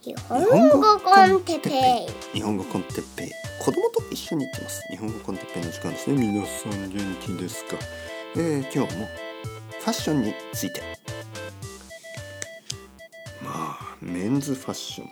[0.00, 2.32] 日本語コンテッペイ。
[2.32, 3.30] 日本語コンテッペイ。
[3.58, 4.80] 子供と一緒に行ってます。
[4.90, 6.16] 日本語コンテッペイの時間ですね。
[6.16, 7.76] 皆さん元気ですか、
[8.36, 9.06] えー、今日も
[9.80, 10.82] ファッションについて。
[13.42, 15.08] まあメンズファッション。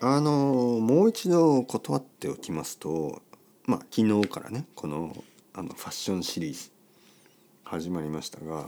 [0.00, 3.22] あのもう一度断っておきますと
[3.66, 5.14] まあ昨日からねこの
[5.52, 6.72] あのファッションシリーズ
[7.62, 8.66] 始まりましたが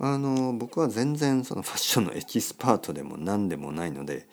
[0.00, 4.28] あの僕は全然そのファッションのエキスパートでも何でもないので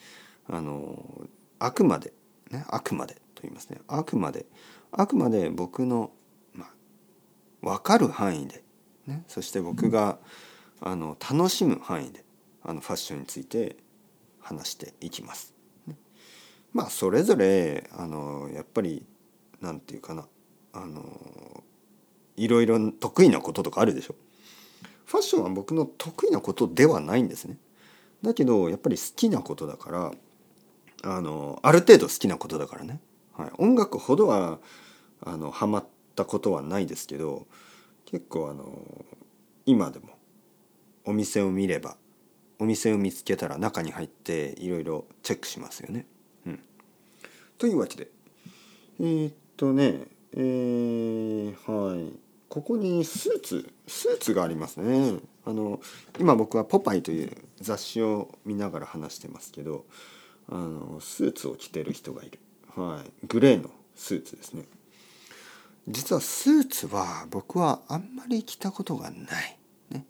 [0.47, 1.27] あの
[1.59, 2.13] あくまで
[2.51, 4.45] ねあくまでと言いますねあくまで
[4.91, 6.11] あくまで僕の、
[6.53, 6.65] ま
[7.63, 8.63] あ、分かる範囲で、
[9.07, 10.19] ね、そして僕が
[10.81, 12.23] あの楽しむ範囲で
[12.63, 13.77] あのファッションについて
[14.39, 15.53] 話していきます。
[15.87, 15.95] ね、
[16.73, 19.03] まあそれぞれあのやっぱり
[19.61, 20.27] なんていうかな
[20.73, 21.63] あの
[22.37, 24.15] いろいろ得意なこととかあるでしょ。
[25.05, 27.57] ファッションは僕の得意なことではないんですね。
[28.21, 30.11] だけどやっぱり好きなことだから
[31.03, 32.99] あのある程度好きなことだからね、
[33.33, 34.59] はい、音楽ほどは
[35.23, 37.45] あのハマったことはないですけど
[38.05, 39.05] 結構あの
[39.65, 40.17] 今でも
[41.05, 41.97] お店を見れば
[42.57, 46.07] お店を見つけたら中に入っていろいろチェックしますよね。
[46.47, 46.59] うん、
[47.57, 48.09] というわけで
[48.99, 50.01] えー、っとね
[50.33, 55.19] えー、はいここにスーツスーツがありますね。
[55.45, 55.79] あの
[56.19, 59.85] 今僕は「ポパイ」という雑誌を見ながら話してますけど
[60.49, 62.39] あのスーツを着てる人がいる、
[62.75, 64.65] はい、グレーのスーツですね。
[65.87, 69.59] 実はスーツは僕はあんまり着たことがない、
[69.91, 70.05] ね、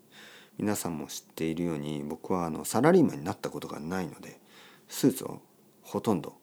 [0.57, 4.39] 皆さんも知っているように僕はあのサラリーマンになったことがないので
[4.87, 5.41] スーツを
[5.81, 6.37] ほとんど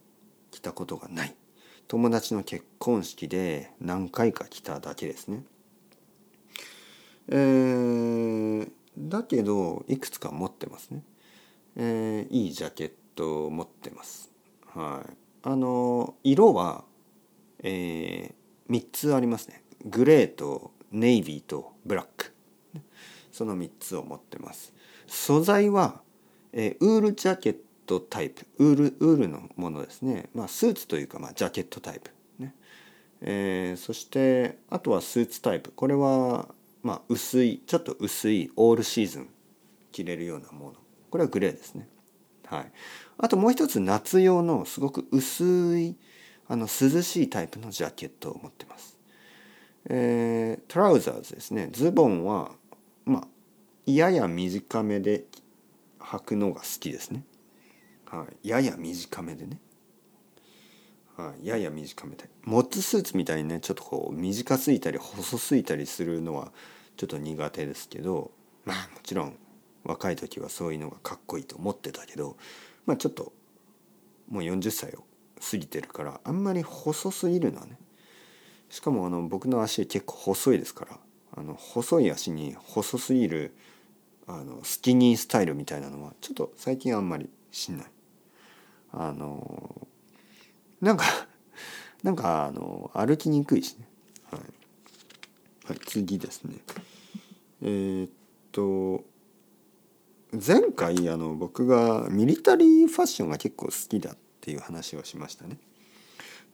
[0.51, 1.35] 着たことがない。
[1.89, 5.45] 友達の結婚式で何回か着ただけですね。
[7.29, 11.03] えー、だけどいくつか持ってますね、
[11.77, 14.31] えー、いいジャケットを持ってます。
[14.75, 15.17] はい。
[15.45, 16.85] あの色は、
[17.63, 19.63] えー、3つありますね。
[19.85, 22.33] グレーとネイビーとブラック。
[23.33, 24.73] その3つを持ってます。
[25.07, 26.03] 素材は、
[26.53, 27.57] えー、ウールジャケッ
[27.87, 28.47] トタイプ。
[28.59, 30.29] ウールウールのものですね。
[30.35, 32.11] まあスーツというか、まあ、ジャケットタイプ。
[32.39, 32.55] ね。
[33.23, 35.73] えー、そしてあとはスーツタイプ。
[35.75, 39.29] これはまあ、薄いちょっと薄いオールシーズン
[39.93, 40.75] 着れるようなもの
[41.11, 41.89] これはグレーですね。
[42.47, 42.73] はい、
[43.19, 45.97] あともう一つ夏用のすごく薄い
[46.49, 48.99] あの涼しいタイプのジャケットを持ってます。
[49.89, 52.53] えー、トラウザーズですねズボンは
[53.05, 53.29] まあ
[53.87, 55.25] やや短めで
[55.99, 57.25] 履くのが好きですね。
[58.07, 59.59] はい、やや短めでね。
[61.43, 66.53] やや短めでモッツスーツみたいにねちょっとこう短すぎたり細すぎたりするのは
[66.97, 68.31] ちょっと苦手ですけど
[68.65, 69.37] まあもちろん
[69.85, 72.37] 若い時はそういうのがかっこいいと思ってたけど
[72.87, 73.33] まあちょっと
[74.29, 75.05] もう40歳を
[75.51, 77.79] 過ぎてるからあんまり細すぎるのはね
[78.71, 80.99] しかもあの僕の足結構細いですから
[81.37, 83.55] あの細い足に細すぎる
[84.27, 87.87] あのスキニースタイルみたいなのはちょっと最近あんまりしない。
[88.93, 89.89] あの
[90.83, 91.05] なんか
[92.03, 93.89] なんかあの歩きにくいしね、
[94.31, 94.41] はい、
[95.69, 96.57] はい、次ですね。
[97.63, 98.11] えー、っ
[98.51, 99.05] と
[100.33, 105.59] 前回あの僕がミリタリーファッションが結構好きだっていう話をしましたね。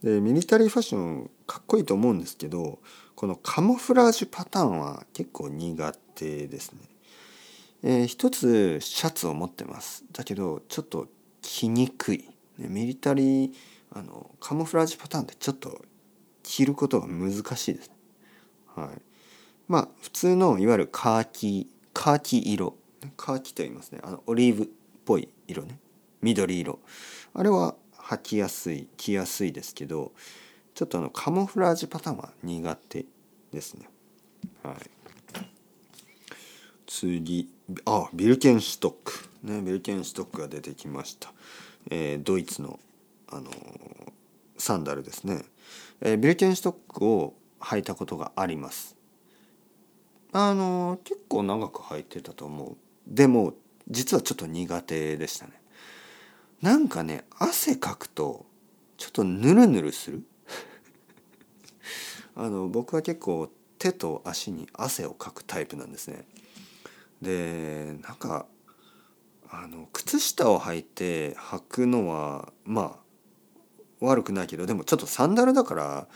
[0.02, 2.78] でミリタリーファッションかっこいいと思うんですけど
[3.14, 6.80] このカモフラージュパターンは結構苦手ですね。
[7.82, 10.04] えー、一つシャツを持ってます。
[10.12, 11.08] だけどちょっと
[11.40, 12.28] 着にくい、
[12.58, 13.52] ね、ミリタリー
[13.90, 15.82] あのカモフラージュパターンってちょっと
[16.42, 17.90] 着ることが難しいです。
[18.74, 19.02] はい、
[19.66, 22.76] まあ普通のいわゆるカーキカーキ色。
[23.16, 24.00] カーキと言いますね。
[24.02, 24.68] あのオリーブっ
[25.04, 25.78] ぽい色ね。
[26.22, 26.80] 緑色。
[27.34, 30.12] あれは履きやすい着やすいですけど
[30.74, 33.04] ちょっとあのカモフラージュパターンは苦手
[33.52, 33.88] ですね。
[34.62, 34.76] はい、
[36.86, 37.50] 次。
[37.84, 39.28] あビルケンシュトック。
[39.42, 41.32] ねビルケンシュトックが出てきました。
[41.90, 42.78] えー、ドイツの
[43.30, 43.50] あの
[44.56, 45.44] サンダルですね、
[46.00, 48.96] えー、ビルケンストックを履いたことがあります。
[50.32, 52.76] あの結構長く履いてたと思う。
[53.06, 53.54] でも
[53.88, 55.52] 実はちょっと苦手でしたね。
[56.60, 58.46] なんかね汗かくと
[58.96, 60.22] ちょっとヌルヌルする。
[62.34, 66.26] あの僕は結構手と足に汗をかくタイプなんですね。
[67.22, 68.46] でなんか
[69.50, 73.07] あの靴下を履いて履くのはまあ
[74.00, 76.06] 悪くないけどでもちょっとサンダルだから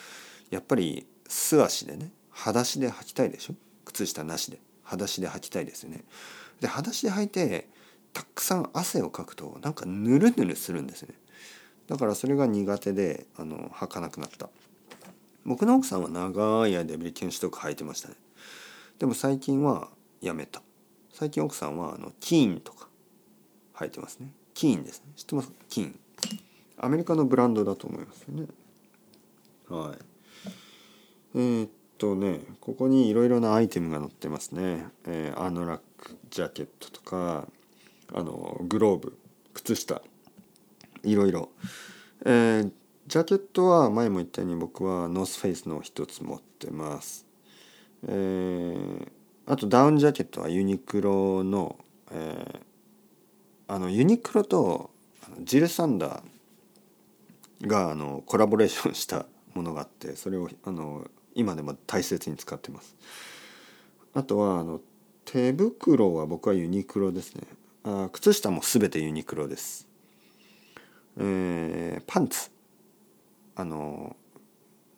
[0.51, 3.55] やっぱり素足でね裸足で履きたいでしょ？
[3.85, 4.59] 靴下なしで。
[4.85, 6.05] 裸足で履きたいですよね。
[6.61, 7.69] で裸足で履いて
[8.13, 11.15] たくさん汗をかくとなんかヌルヌルするんですね。
[11.89, 14.49] だからそれが苦手であの履かなくなった。
[15.45, 18.15] 僕の奥さんは長い間ビリケンシュトック履いてましたね。
[18.99, 19.89] でも最近は
[20.21, 20.63] やめた。
[21.13, 22.89] 最近奥さんはあのキーンとか
[23.75, 24.33] 履いてますね。
[24.55, 25.13] キーンですね。
[25.17, 25.51] 知ってます？
[25.69, 25.99] キーン。
[26.79, 28.47] アメリカのブランドだと思いますよね。
[29.69, 29.99] はい。
[31.35, 37.47] えー、っとねここにいろいろなアイテムが載ってますね、えー、アノラックジャケットとか
[38.13, 39.17] あのグローブ
[39.55, 40.03] 靴下
[41.05, 41.51] いろいろ、
[42.25, 42.73] えー、
[43.07, 47.27] ジャケットは前も言ったように僕はノースフェイスの一つ持ってます。
[48.07, 49.09] えー、
[49.47, 51.79] あとダウンジャケットはユニクロの、
[52.11, 54.91] えー、あのユニクロと
[55.41, 56.23] ジル・サンダー
[57.63, 62.97] があのコラボレーションしたものがあってそれをあの今でも大切に使ってます。
[64.15, 64.81] あとはあの
[65.25, 67.43] 手袋は僕はユニクロですね。
[67.85, 69.89] あ靴下も全てユニクロです。
[71.19, 72.51] えー、パンツ。
[73.55, 74.17] あの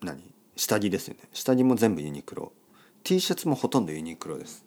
[0.03, 0.23] 何？
[0.57, 1.21] 下着ですよね。
[1.33, 2.53] 下着も全部ユニクロ。
[3.03, 4.65] T シャツもほとんどユニクロです。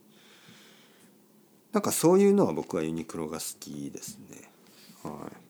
[1.72, 4.50] なんかそういうのは僕はユニクロが好きですね。
[5.04, 5.47] はい。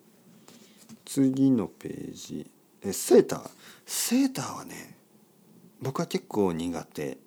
[1.07, 2.51] 次のページ
[2.83, 3.50] えセーター？
[3.86, 4.98] セーターはね
[5.81, 7.18] 僕は結構苦手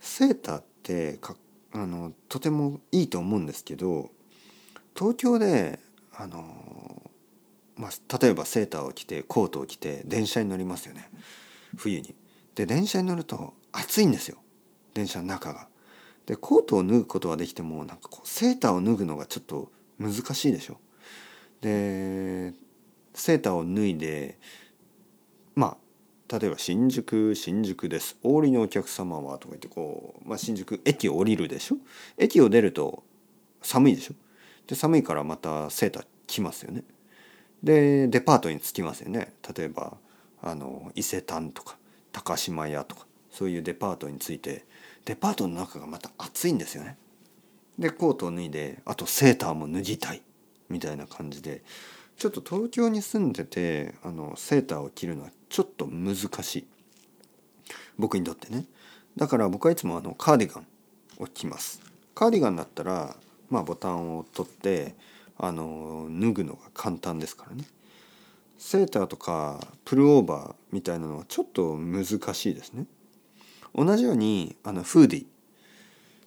[0.00, 1.36] セーターってか
[1.72, 4.10] あのとてもいいと思うんですけど
[4.96, 5.78] 東京で
[6.16, 7.10] あの、
[7.76, 11.08] まあ、例えばセーターを着てコートを着て電車に乗りますよね
[11.76, 12.16] 冬に。
[12.56, 14.38] で電車に乗ると暑いんですよ
[14.94, 15.68] 電車の中が。
[16.26, 19.70] でコートを脱ぐことはできてもなんかこうセーターを脱ぐのがちょっと
[20.00, 20.78] 難しいでしょ。
[21.60, 22.52] で
[23.18, 24.38] セーターを脱いで
[25.54, 25.76] ま
[26.30, 28.16] あ例えば「新宿新宿です。
[28.22, 31.76] お降りのお客様は」とか言ってこう、まあ、新宿駅を降りるでしょ？
[32.16, 33.02] 駅を出ると
[33.62, 34.14] 寒いでしょ？
[34.66, 36.84] で寒いからまたセーター着ますよね。
[37.62, 39.32] でデパートに着きますよね。
[39.56, 39.96] 例えば
[40.42, 41.76] あの伊勢丹とか
[42.12, 44.66] 高島屋とかそういうデパートに着いて
[45.06, 46.96] デパートの中がまた暑いんですよね。
[47.78, 50.22] でコートを脱いであとセーターも脱ぎたい
[50.68, 51.62] みたいな感じで
[52.18, 56.66] ちょっと東京に住んでてあのセーターを着るのはちょっと難しい。
[57.96, 58.64] 僕にとってね。
[59.16, 60.66] だから僕はいつもあのカーディガン
[61.18, 61.80] を着ます。
[62.16, 63.14] カーディガンだったら、
[63.50, 64.96] まあ、ボタンを取って
[65.36, 67.64] あの脱ぐのが簡単ですからね。
[68.58, 72.04] セーターとかプルオーバーみたいなのはちょっと難
[72.34, 72.86] しいですね。
[73.76, 75.26] 同じようにあのフーディ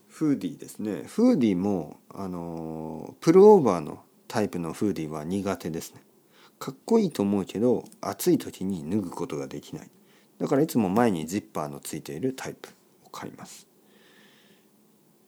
[0.07, 1.03] フーディですね。
[1.07, 6.01] フーディもあのプルオーバーのタイプのフーディーは苦手ですね。
[6.57, 9.89] かっこいいと思うけど暑い時に脱ぐことができない。
[10.39, 12.69] だからいつも前にジッパーのついているタイプ
[13.06, 13.68] を買います。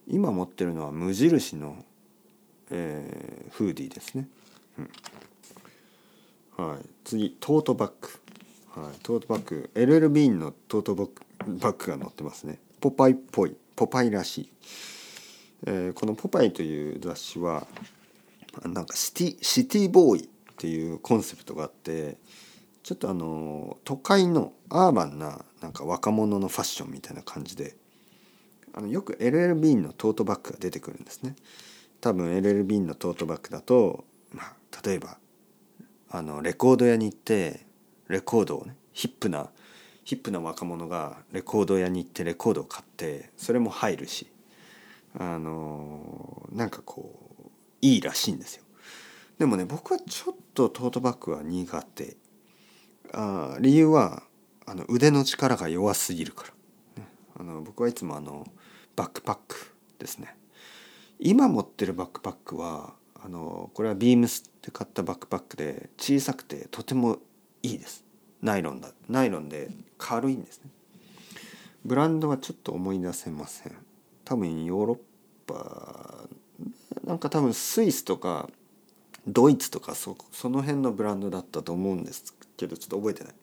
[0.08, 1.84] 今持ってるのは無印の、
[2.70, 4.26] えー、フーディーですね、
[4.78, 6.78] うん、はい。
[7.04, 8.80] 次トートバッグ。
[8.80, 8.94] はい。
[9.02, 9.68] トートバッグ。
[9.74, 12.58] LL ビーンのトートバッグが載ってますね。
[12.80, 13.54] ポパイっぽい。
[13.76, 14.52] ポパイらしい、
[15.66, 17.66] えー、この「ポパイ」という雑誌は
[18.62, 22.16] なんかシティシティボーイっていうコンセプトがあって
[22.82, 27.76] ちょっとあの都会のアーバンななんか若者のファッションみたいな感じで
[28.74, 31.36] あのよく LL ビーンのトートバッグが出てくるんですね。
[32.00, 34.54] 多分 LL ビーンのトートバッグだと、まあ、
[34.84, 35.16] 例えば
[36.10, 37.64] あのレコード屋に行って
[38.08, 39.48] レコードをねヒップな
[40.04, 44.26] ヒップな若者がレコード屋に行ってレコードを買ってそれも入るし
[45.18, 47.23] あのなんかこう
[47.84, 48.64] いいらしいんですよ。
[49.38, 52.16] でもね僕はちょっとトートバッグは苦手。
[53.12, 54.22] あ理由は
[54.66, 56.46] あの腕の力が弱すぎるか
[56.96, 57.04] ら、
[57.40, 58.46] あの僕はいつもあの
[58.96, 59.56] バックパック
[59.98, 60.34] ですね。
[61.18, 67.18] 今持ってるバックパックはあのこれはビームスで買ったバックパックで小さくてとても
[67.62, 68.02] いいです。
[68.40, 68.92] ナイロンだ。
[69.08, 70.70] ナイロンで軽いんですね。
[71.84, 73.72] ブランドはちょっと思い出せません。
[74.24, 74.98] 多分ヨーロッ
[75.46, 76.13] パ
[77.06, 78.48] なんか多分スイスとか
[79.26, 83.34] ドイツとかそその辺のブランドだったと思うんですけどちょっと覚えてない、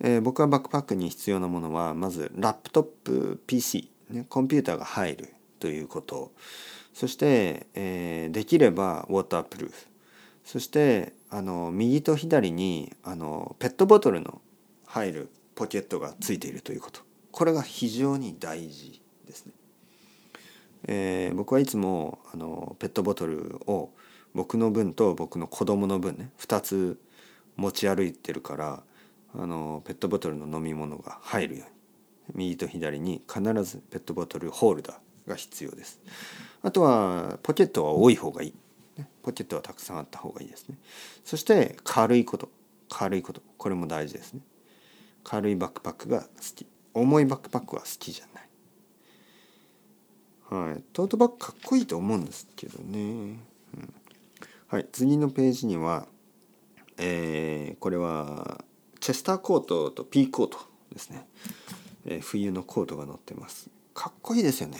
[0.00, 6.32] えー、僕はバックパックに必要なものはまずラップトップ PC、ね、コンピューターが入るということ。
[6.92, 9.86] そして、えー、できればウォータープルーフ。
[10.44, 14.40] そしてあの右と左にあのペットボトルの
[14.86, 17.00] 入るポケットがついているということ。
[17.32, 19.52] これが非常に大事ですね。
[20.86, 23.90] えー、僕はいつもあのペットボトルを
[24.34, 27.00] 僕の分と僕の子供の分ね2つ
[27.56, 28.82] 持ち歩いてるから
[29.34, 31.76] あのペットボトルの飲み物が入るように
[32.34, 36.00] 右と左に必ずペットボトルホルダーが必要です。
[36.62, 38.54] あとはポケットは多い方がいい。
[38.96, 40.76] ね、ポケットはたくさんあった方がいいですね。
[41.24, 42.48] そして軽いこと。
[42.88, 43.42] 軽いこと。
[43.58, 44.40] これも大事ですね。
[45.22, 46.66] 軽いバックパックが好き。
[46.94, 48.45] 重いバックパックは好きじゃない。
[50.50, 50.82] はい。
[50.92, 53.40] トートバッグかっこいいと思うんですけどね、うん、
[54.68, 54.86] はい。
[54.92, 56.06] 次のページには
[56.98, 58.64] えー、これは
[59.00, 60.58] チェスターコートとピーコート
[60.92, 61.26] ですね、
[62.06, 63.68] えー、冬のコートが載ってます。
[63.94, 64.78] かっこいいですよね。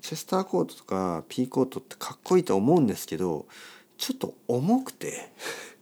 [0.00, 3.46] チェスターコートとかピーコートってかっこいいと思うんですけど
[3.98, 5.30] ちょっと重くて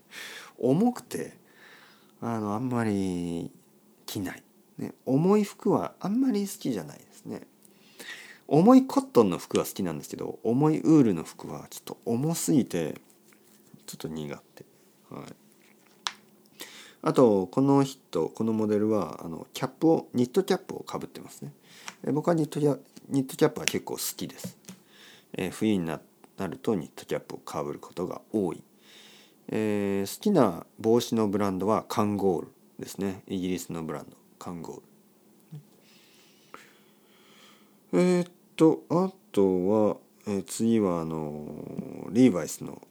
[0.59, 1.37] 重くて
[2.21, 3.53] あのあんまり
[4.07, 4.43] 着ない、
[4.77, 7.47] ね、重い服はあんまり好きじゃないですね。
[8.49, 12.95] 重いコットンの服は好きなんですけど重いウールの服はちょっと重すぎて
[13.87, 14.65] ちょっと苦手。
[15.11, 15.25] はい。
[17.01, 21.53] あとこの人このモデルはあのキャップをニットキャップをかぶってますね。
[22.13, 22.79] 僕はニットキャ
[23.09, 24.59] ニットキャップは結構好きです、
[25.33, 26.01] え、冬にな
[26.39, 28.63] るとニットキャップをかぶることが多い。
[29.51, 33.23] えー、好きな帽子のブランドはカンゴールですね。
[33.27, 34.83] イギリスのブランドカンゴール。
[37.95, 39.97] えー、っとあとは、
[40.27, 42.83] えー、次はあのリーバイスの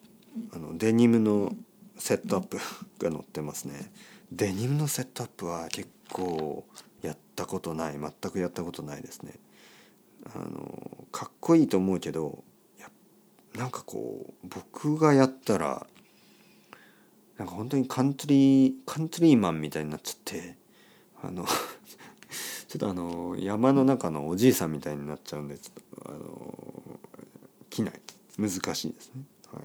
[0.52, 1.52] あのデニムの
[1.96, 2.56] セットアップ
[2.98, 3.92] が載ってますね。
[4.32, 6.64] デニムのセットアップは結構
[7.02, 7.98] やったことない。
[7.98, 9.34] 全くやったことないですね。
[10.34, 12.42] あのかっこいいと思うけど
[13.58, 15.86] なんかこう僕がやったら
[17.36, 20.56] なんか本当にカントリーカントリーマンみたいになっちゃって
[21.22, 21.44] あの
[22.68, 27.00] ちょっとあの山の中のおじいさんみたいになっちゃうんでちょっとあの
[27.70, 28.00] 着ない
[28.38, 29.22] 難しいですね。
[29.52, 29.62] はい、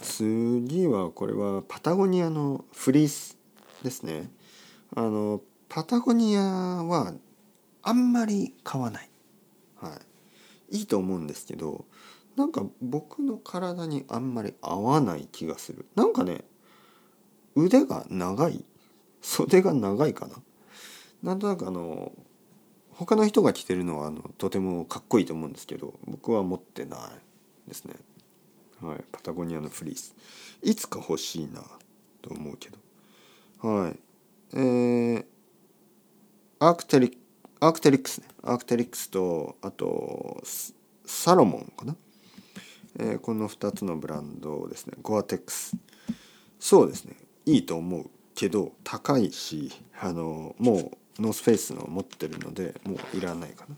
[0.00, 3.36] 次はこれはパタゴニアのフリース
[3.82, 4.30] ですね。
[4.96, 7.12] あのパタゴニアは
[7.82, 9.10] あんまり買わない。
[9.76, 10.00] は
[10.70, 11.84] い、いいと思うんですけど
[12.36, 16.44] なんか僕の体にあんまり合わない気がするなんかね
[17.54, 18.64] 腕が長い
[19.20, 20.36] 袖が長いかな
[21.22, 22.12] なんとなくあの
[22.92, 27.00] 他の人が着てるのはあのとてもかっこいいと思うんですけど僕は持ってない
[27.68, 27.94] ですね。
[28.80, 29.04] はい。
[29.10, 30.14] パタゴニアのフリース。
[30.62, 31.62] いつか欲しいな
[32.22, 33.68] と思うけど。
[33.68, 33.98] はい。
[34.54, 35.24] えー、
[36.60, 37.18] アークテリ
[37.60, 38.28] アークテリックスね。
[38.42, 40.40] アークテリックスとあと
[41.04, 41.96] サロモンかな？
[43.00, 44.94] えー、この2つのブランドですね。
[45.02, 45.76] ゴアテックス
[46.58, 47.16] そうですね。
[47.46, 53.76] いいと思うけど高いしあのもうノースフェイスの持ってるのでもういらないかな。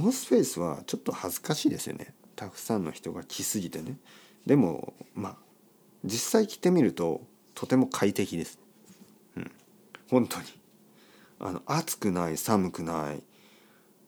[0.00, 2.14] ノースフェイスはちょっと恥ずかしいですよね。
[2.36, 3.96] たくさんの人が着すぎてね。
[4.46, 5.36] でもまあ
[6.04, 7.22] 実際着てみると
[7.54, 8.58] とても快適です。
[9.36, 9.50] うん。
[10.10, 10.44] 本当に。
[11.40, 13.22] あの暑くない寒くない。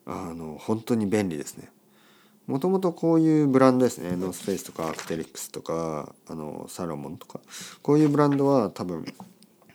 [0.05, 1.69] あの本当に便利ですね。
[2.47, 4.15] もともとこういうブランドですね。
[4.15, 7.39] ノースフェイスとかアクテリックスとかあのサロモンとか。
[7.81, 9.05] こういうブランドは多分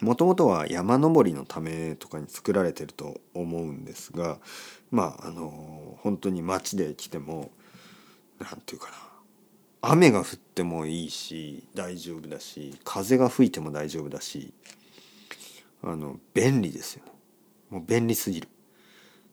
[0.03, 4.39] もともとは山登りのためとかに作られてると思うんですが
[4.91, 7.51] まああの本当に街で来ても
[8.41, 8.97] 何て言うかな
[9.81, 14.53] 雨が降ってもいいし大丈夫だし風が吹いても大丈夫だし
[15.83, 17.13] あの便利ですよね。
[17.71, 18.49] もう便利すぎる。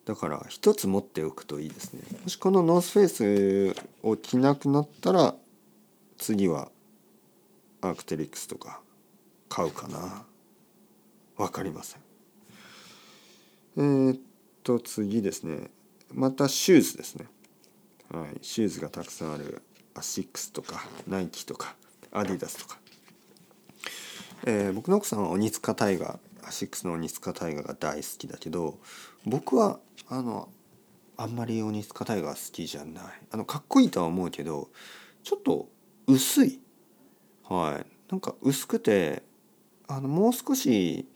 [0.06, 2.02] だから一つ持っておくといいですね。
[2.24, 5.36] もしこのノースフェイスを着なくなったら
[6.18, 6.72] 次は
[7.82, 8.82] アークテリックスとか
[9.50, 10.26] 買うかな。
[11.40, 12.02] 分かりません。
[13.78, 14.20] えー、っ
[14.62, 15.72] と次ですね。
[16.14, 17.28] またシューズですね。
[18.12, 18.38] はい。
[18.42, 19.62] シューズがたくさんある。
[19.96, 21.76] アシックスとかナイキとか
[22.12, 22.78] アディダスとか、
[24.46, 26.20] えー、僕の奥さんは鬼塚タイガー。
[26.48, 28.80] アシックスの鬼塚タイガーが大好きだけど
[29.26, 30.50] 僕はあの
[31.16, 33.04] あんまり鬼塚タイガー好きじゃない。
[33.32, 34.70] あのかっこいいとは思うけど
[35.24, 35.70] ちょっと
[36.08, 36.60] 薄い。
[37.44, 37.86] はい。
[38.12, 39.24] なんか薄くて
[39.92, 41.08] あのもう少し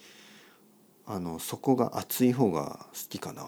[1.05, 3.45] あの底が厚い方が好きかな。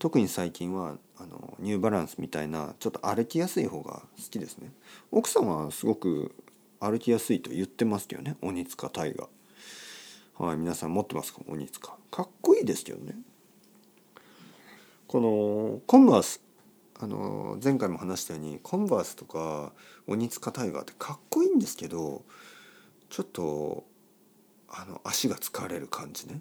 [0.00, 4.72] 特に最近はあのニューバランスみたいなちょっと歩きやすい方が好きですね。
[5.12, 6.34] 奥さんはすごく
[6.80, 11.40] 歩きやすいと言ってますけどね鬼塚タイガーはい皆さん持ってますか？
[11.48, 11.96] 鬼塚。
[12.10, 13.16] かっこいいですけどね。
[15.06, 16.40] このコンバース
[17.00, 19.72] あの前回も話したようにコンバースとか
[20.06, 22.22] 鬼塚タイガーってかっこいいんですけど
[23.08, 23.84] ちょっと
[24.70, 26.40] あの足が疲れる感じね、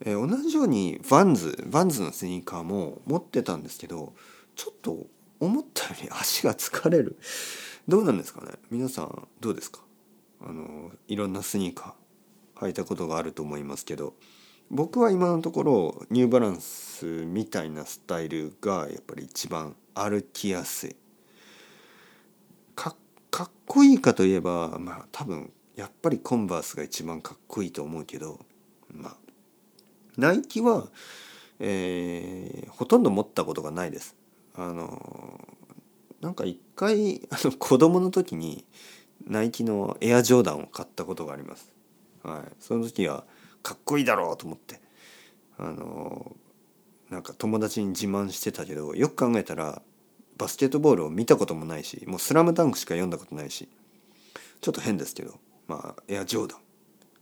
[0.00, 4.12] えー、同じようにバンズバンズのスニーカーも持ってたんですけど
[4.54, 5.06] ちょっと
[5.40, 7.18] 思ったより 足が疲れる。
[7.88, 8.52] どうなんですかね？
[8.70, 9.80] 皆さんどうですか？
[10.40, 14.14] あのいろんなスニーカー履いたことがあると思いますけど
[14.70, 20.96] 僕は今のところニューバランスみたいなスタイルがやっぱり一番歩きやすい。
[22.74, 28.40] かっこいいかといえばまあ多分やっぱりコンバースが一番かっこいいと思うけど
[28.90, 29.16] まあ
[30.16, 30.88] ナイキは、
[31.60, 34.16] えー、ほとんど持ったことがないです。
[34.54, 35.46] あの
[36.22, 38.64] なんか一回 あの子供の時に
[39.26, 41.70] ナイキのエアジョーダンを買ったことがあります。
[42.22, 43.24] はい、その時は
[43.62, 44.80] かっこいいだろうと思って
[45.58, 46.34] あの
[47.10, 49.82] なんか友達に自慢してたけどよく考えたら
[50.36, 53.68] バスケットボールを見たこともないしもう「スラムダンクしか読んだことないし
[54.60, 56.60] ちょっと変ですけどまあエアジョーダン。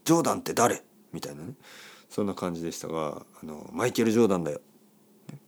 [0.03, 0.83] ジョーダンって誰？
[1.13, 1.53] みたいなね。
[2.09, 4.61] そんな感じでしたがあのマイケル・ジョーダンだよ、
[5.31, 5.39] ね、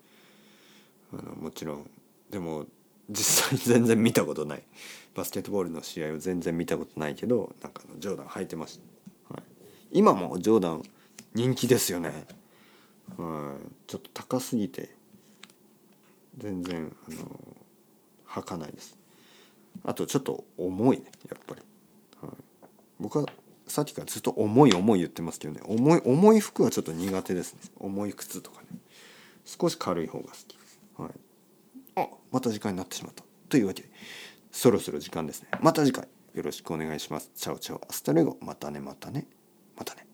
[1.14, 1.90] あのもちろん。
[2.30, 2.66] でも
[3.10, 4.64] 実際全然見たことない。
[5.16, 8.80] バスケットボールの試合を全然見たことないけどなんかジョーダン履いてまし
[9.30, 9.44] た、はい、
[9.92, 10.84] 今もジョーダン
[11.34, 12.26] 人気ですよね、
[13.18, 14.94] はい、ちょっと高すぎて
[16.38, 17.42] 全然あの
[18.28, 18.96] 履かないです。
[19.84, 21.62] あとちょっと重いねやっぱり、
[23.00, 23.26] 僕は
[23.68, 25.62] さっきからずっと重い重い言ってますけどね。
[25.66, 27.60] 重い重い服はちょっと苦手ですね。
[27.80, 28.68] 重い靴とかね。
[29.46, 30.58] 少し軽い方が好き
[31.02, 31.12] はい。
[31.96, 33.24] あまた時間になってしまった。
[33.50, 33.90] というわけで
[34.52, 35.50] そろそろ時間ですね。
[35.62, 36.08] また次回。
[36.34, 37.32] よろしくお願いします。
[37.36, 37.82] チャオチャオ。
[37.90, 38.38] Hasta luego。
[38.42, 39.28] またねまたね。
[39.76, 40.07] またね。